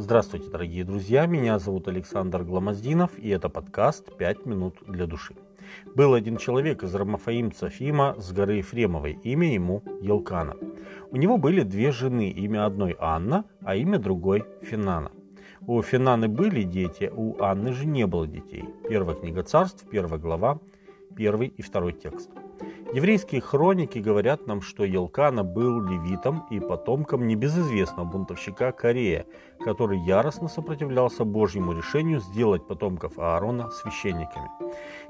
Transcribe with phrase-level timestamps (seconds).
[0.00, 5.34] Здравствуйте, дорогие друзья, меня зовут Александр Гламоздинов, и это подкаст «Пять минут для души».
[5.96, 10.54] Был один человек из рамафаимца Фима с горы Ефремовой, имя ему Елкана.
[11.10, 15.10] У него были две жены, имя одной Анна, а имя другой Финана.
[15.66, 18.66] У Финаны были дети, у Анны же не было детей.
[18.88, 20.60] Первая книга царств, первая глава,
[21.16, 22.30] первый и второй текст.
[22.94, 29.26] Еврейские хроники говорят нам, что Елкана был левитом и потомком небезызвестного бунтовщика Корея,
[29.60, 34.48] который яростно сопротивлялся Божьему решению сделать потомков Аарона священниками.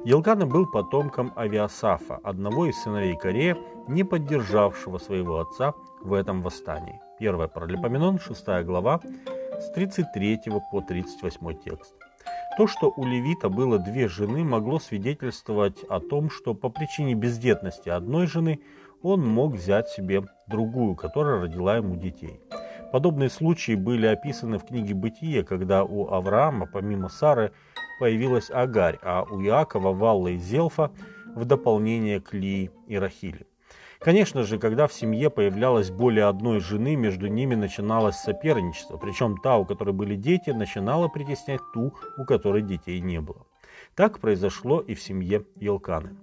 [0.05, 7.01] Елкана был потомком Авиасафа, одного из сыновей Корея, не поддержавшего своего отца в этом восстании.
[7.21, 9.01] 1 Паралипоменон, 6 глава,
[9.61, 10.41] с 33
[10.73, 11.98] по 38 текст.
[12.59, 17.89] То, что у Левита было две жены, могло свидетельствовать о том, что по причине бездетности
[17.89, 18.59] одной жены
[19.01, 22.41] он мог взять себе другую, которая родила ему детей.
[22.91, 27.53] Подобные случаи были описаны в книге «Бытие», когда у Авраама, помимо Сары,
[28.01, 30.91] появилась Агарь, а у Иакова Валла и Зелфа
[31.37, 33.47] в дополнение к Лии и Рахиле.
[33.99, 39.59] Конечно же, когда в семье появлялось более одной жены, между ними начиналось соперничество, причем та,
[39.59, 43.45] у которой были дети, начинала притеснять ту, у которой детей не было.
[43.97, 46.17] Так произошло и в семье Елканы.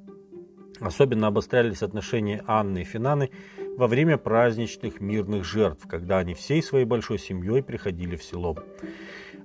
[0.80, 3.30] Особенно обострялись отношения Анны и Финаны
[3.78, 8.56] во время праздничных мирных жертв, когда они всей своей большой семьей приходили в село.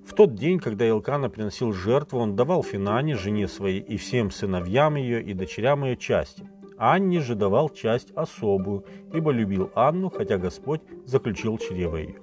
[0.06, 4.94] В тот день, когда Елкана приносил жертву, он давал Финане, жене своей, и всем сыновьям
[4.94, 6.48] ее и дочерям ее части–
[6.80, 12.16] Анне же давал часть особую, ибо любил Анну, хотя Господь заключил чрево ее.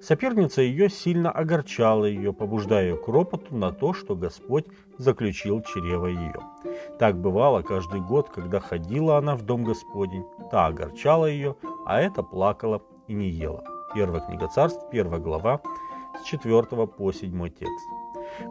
[0.00, 4.64] Соперница ее сильно огорчала ее, побуждая ее к ропоту на то, что Господь
[4.96, 6.40] заключил чрево ее.
[6.98, 12.22] Так бывало каждый год, когда ходила она в дом Господень, та огорчала ее, а эта
[12.22, 13.62] плакала и не ела.
[13.94, 15.60] Первая книга царств, первая глава,
[16.18, 17.88] с 4 по 7 текст.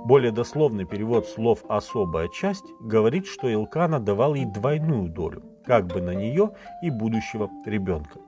[0.06, 6.02] Более дословный перевод слов «особая часть» говорит, что Илкана давал ей двойную долю, как бы
[6.02, 6.52] на нее
[6.82, 8.20] и будущего ребенка.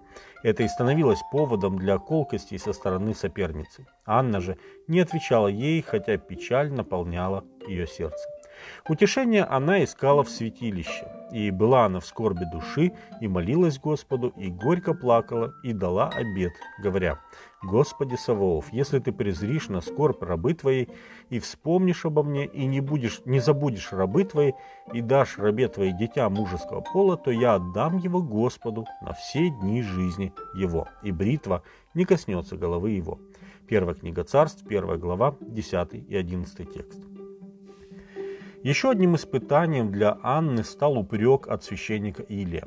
[0.43, 3.85] Это и становилось поводом для колкостей со стороны соперницы.
[4.05, 4.57] Анна же
[4.87, 8.27] не отвечала ей, хотя печаль наполняла ее сердце.
[8.87, 14.49] Утешение она искала в святилище, и была она в скорби души, и молилась Господу, и
[14.49, 17.19] горько плакала, и дала обед, говоря,
[17.61, 20.89] «Господи Саваоф, если ты презришь на скорбь рабы твоей,
[21.29, 24.53] и вспомнишь обо мне, и не, будешь, не забудешь рабы твои,
[24.93, 29.83] и дашь рабе твоей дитя мужеского пола, то я отдам его Господу на все дни
[29.83, 33.19] жизни его, и бритва не коснется головы его».
[33.69, 37.18] Первая книга царств, первая глава, 10 и 11 текст.
[38.63, 42.65] Еще одним испытанием для Анны стал упрек от священника Илия.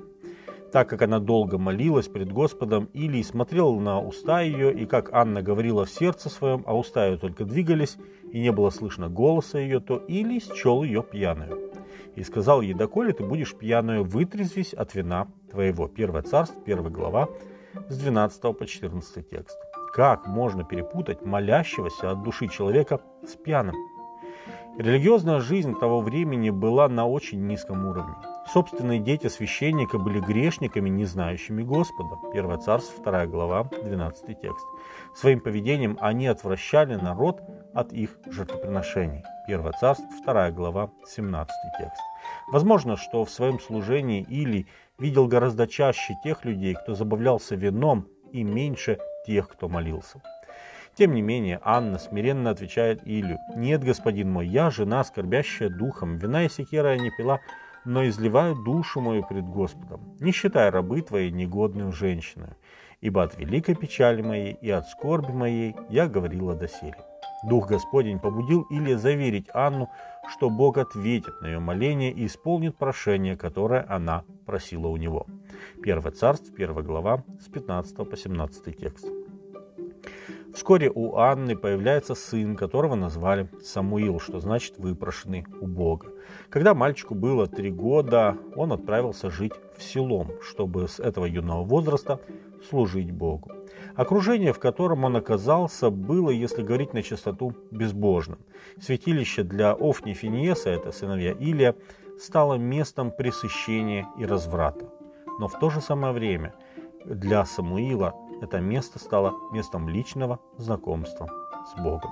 [0.73, 5.43] Так как она долго молилась пред Господом, Илий смотрел на уста ее, и как Анна
[5.43, 7.99] говорила в сердце своем, а уста ее только двигались,
[8.33, 11.71] и не было слышно голоса ее, то Илий счел ее пьяную.
[12.17, 15.89] И сказал ей, доколе ты будешь пьяную, вытрезвись от вина твоего.
[15.89, 17.29] Первое царство, первая глава,
[17.91, 19.59] с 12 по 14 текст.
[19.93, 23.77] Как можно перепутать молящегося от души человека с пьяным?
[24.79, 28.15] Религиозная жизнь того времени была на очень низком уровне.
[28.53, 32.17] Собственные дети священника были грешниками, не знающими Господа.
[32.33, 34.67] 1 Царство, 2 глава, 12 текст.
[35.15, 37.41] Своим поведением они отвращали народ
[37.75, 39.25] от их жертвоприношений.
[39.47, 42.01] 1 Царство, 2 глава, 17 текст.
[42.51, 44.67] Возможно, что в своем служении Или
[44.99, 50.23] видел гораздо чаще тех людей, кто забавлялся вином, и меньше тех, кто молился.
[50.95, 56.45] Тем не менее, Анна смиренно отвечает Илю, «Нет, господин мой, я жена, скорбящая духом, вина
[56.45, 57.41] и секера я не пила,
[57.85, 62.49] но изливаю душу мою пред Господом, не считая рабы твоей негодную женщину,
[63.01, 66.97] ибо от великой печали моей и от скорби моей я говорила доселе».
[67.43, 69.91] Дух Господень побудил Илия заверить Анну,
[70.29, 75.27] что Бог ответит на ее моление и исполнит прошение, которое она просила у него.
[75.83, 79.07] Первое царство, первая глава, с 15 по 17 текст.
[80.55, 86.09] Вскоре у Анны появляется сын, которого назвали Самуил, что значит выпрошенный у Бога.
[86.51, 92.21] Когда мальчику было три года, он отправился жить в селом, чтобы с этого юного возраста
[92.69, 93.51] служить Богу.
[93.95, 98.39] Окружение, в котором он оказался, было, если говорить на чистоту, безбожным.
[98.81, 101.75] Святилище для Офни Финиеса, это сыновья Илия,
[102.19, 104.87] стало местом пресыщения и разврата.
[105.39, 106.55] Но в то же самое время
[107.05, 111.29] для Самуила это место стало местом личного знакомства
[111.67, 112.11] с Богом.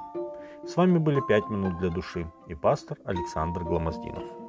[0.66, 4.39] С вами были «Пять минут для души» и пастор Александр Гломоздинов.